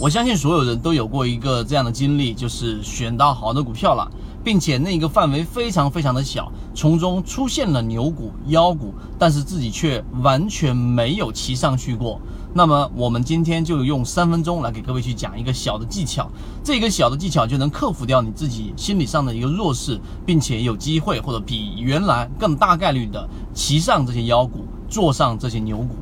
[0.00, 4.08] 我相信所有人都有过一个这样的经历，就是选到好的股票了，
[4.44, 12.20] 并且那个范围非常非常的小，从中出现了牛股、妖股，但是自己却完全没有骑上去过。
[12.54, 16.30] 那么我们今天就用三分钟来给各位去讲一个小的技巧，
[16.64, 25.96] 这个小的技巧就能克服掉你自己心理上的一个弱势，并且有机会或者比原来更大概率的骑上这些妖股，坐上这些牛股。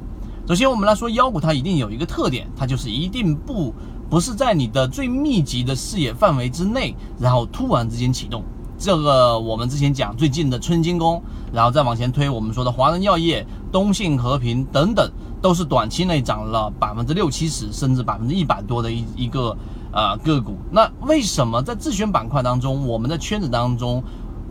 [0.47, 3.75] 首先，我们来说妖股，它一定有一个特点，它就是一定不
[4.09, 8.45] 不是在你的最密集的视野范围之内，然后突然之间启动。
[8.79, 11.21] 这个我们之前讲最近的春金工，
[11.53, 15.11] 然后再往前推，我们说的华人药业、东信和平等等，
[15.43, 19.57] 都是短期内涨了百分之六七十，甚至百分之一百多的一一个
[19.91, 20.57] 呃个股。
[20.71, 24.01] 那为什么在自选板块当中，我们的圈子当中？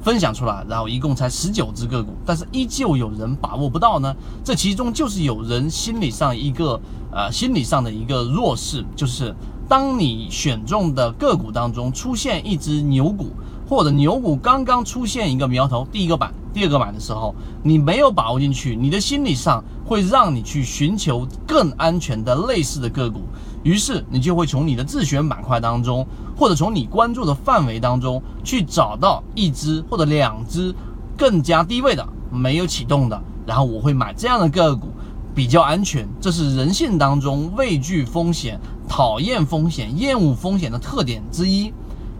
[0.06, 4.16] 分享出来，然后一共才十九只个股，但是依旧有人把握不到呢。
[4.44, 6.80] 这其中就是有人心理上一个
[7.12, 9.34] 呃心理上的一个弱势，就是
[9.68, 13.32] 当你选中的个股当中出现一只牛股，
[13.68, 23.22] 或者牛股刚刚出现一个苗头，第一个板、第二个板的时候，你没有把握进去，你的心理上会让你去寻求更安全的类似的个股。
[23.64, 26.06] 于是你就会从你的自选板块当中，
[26.38, 30.74] 或者从你关注的范围当中去找到一只或者两只
[31.18, 34.90] 更加低位的没有启动的，然后我会买这样的个股，
[35.34, 36.08] 比较安全。
[36.22, 41.74] 这是人性当中畏惧风险、讨厌风险、厌恶风险的特点之一。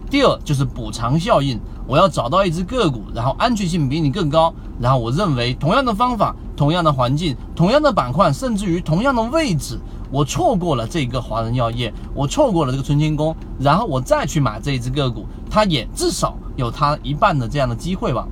[0.08, 9.78] 第二就是补偿效应，我要找到一只个股，然后安全性比你更高，然后我认为同样的方法、同样的环境、同样的板块，甚至于同样的位置。
[10.12, 18.26] 我错过了这个华人药业，我错过了这个春天工，然后我再去买这一只个股，它也至少有它一半的这样的机会吧。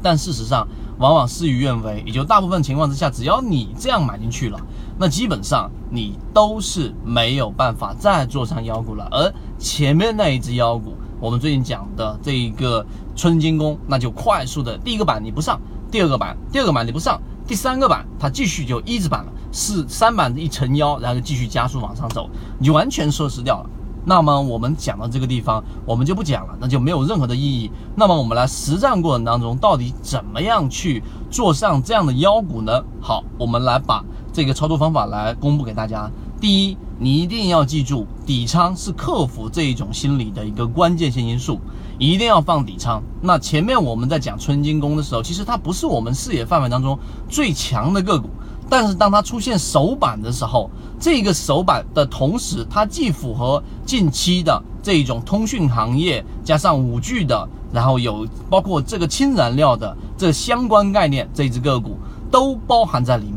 [0.00, 0.66] 但事实上，
[0.98, 4.58] 往往事与愿违，也就大部分情况之下，只要你这样买进去了，
[4.98, 9.06] 那基本上你都是没有办法再做上妖股了。
[9.10, 9.32] 而
[9.62, 15.58] 前面那一只妖股，我们最近讲的这一个春金工，那就快速的第一个板你不上，
[15.88, 17.20] 第二个板，第二个板你不上。
[17.46, 22.28] 第三个板，它继续就一字板了，是三板一撑腰，然后就继续加速往上走，
[22.58, 23.70] 你就完全失掉了。
[24.04, 27.70] 那么我们讲到这个地方，我们就不讲了，那就没有任何的意义。
[27.94, 32.82] 那么我们来实战过程当中，到底怎么样去做上这样的腰股呢？
[33.00, 36.10] 好，我们来把这个操作方法来公布给大家。
[36.40, 41.58] 第一，你一定要记住，底仓是克服这一种心理的一个关键性因素。
[41.98, 43.02] 一定要放底仓。
[43.20, 46.96] 那前面我们在讲春金工的时候，其实它不是我们视野范围当中
[47.28, 48.28] 最强的个股，
[48.70, 50.70] 但是当它出现首板的时候，
[51.00, 61.96] 这个首板的同时，它既符合近期的这一种通讯行业，加上五 G 的，然后有包括这个氢燃料的这相关概念，这只个股
[62.30, 63.31] 都包含在里，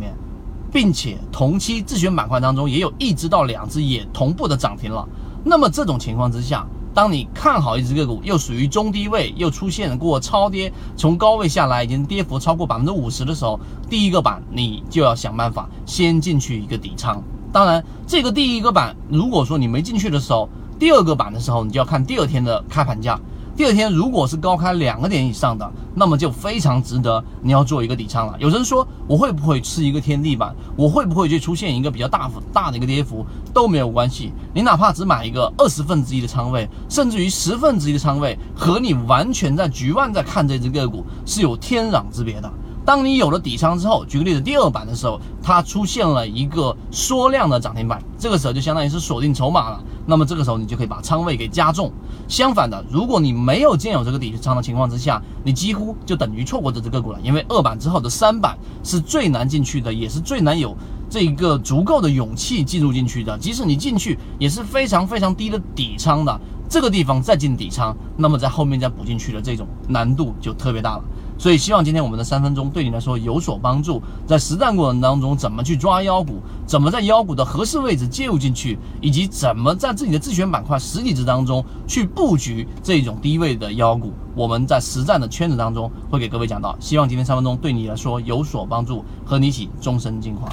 [0.76, 5.08] 并且同期自选板块当中也有一只到两只也同步的涨停了。
[5.42, 13.58] 那么这种情况之下，当你看好一只个股，又属于中低位，又出现过超跌，从高位下来已经跌幅超过百分之五十的时候，
[13.90, 17.24] 第一个板你就要想办法先进去一个底仓。
[17.54, 23.18] 当然，这个第一个板如果说你没进去的时候，第二个板的时候，你就要看第二天的开盘价。
[23.56, 28.36] 第二天如果是高开两个点以上的，那么就非常值得你要做一个底仓了。
[28.38, 30.54] 有人说我会不会吃一个天地板？
[30.76, 34.34] 我会不会就出现一个比较大幅大的一个跌幅都没有关系。
[34.54, 42.52] 你哪怕只买一个二十分之一的仓位，甚至于十分之一的仓位，和你完全在局外在看这只个股是有天壤之别的。
[42.86, 49.84] 当你有了底仓之后，举个例子，第二板的时候，它出现了一个缩量的涨停板，这个时候就相当于是锁定筹码了。
[50.06, 51.92] 那么这个时候你就可以把仓位给加重。
[52.28, 57.20] 相反的，如果你没有建有这个底仓的情况之下，你几乎就等于错过这只个股了。
[57.24, 60.78] 因为二板之后的三板是最难进去的，也是最难有
[61.10, 63.36] 这一个足够的勇气进入进去的。
[63.40, 66.40] 即使你进去，也是非常非常低的底仓的。
[66.68, 71.04] 这个地方再进底仓，那么在后面再补进去的这种难度就特别大了。
[71.38, 86.76] 所以希望今天我们的三分钟对你来说有所帮助，在实战过程当中怎么去抓妖股，怎么在妖股的合适位置介入进去，以及怎么在自己的自选板块十几只当中去布局这种低位的妖股，我们在实战的圈子当中会给各位讲到。
[86.80, 90.50] 希望今天三分钟对你来说有所帮助，和你一起终身进化。